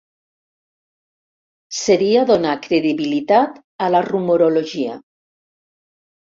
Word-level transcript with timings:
Seria 1.81 2.25
donar 2.33 2.55
credibilitat 2.65 3.63
a 3.89 3.93
la 3.95 4.05
rumorologia. 4.11 4.99